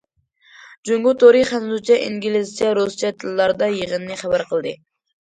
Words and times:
جۇڭگو 0.89 1.11
تورى 1.23 1.41
خەنزۇچە، 1.49 1.97
ئىنگلىزچە، 2.05 2.69
رۇسچە 2.77 3.11
تىللاردا 3.25 3.67
يىغىننى 3.75 4.17
خەۋەر 4.23 4.45
قىلدى. 4.55 4.73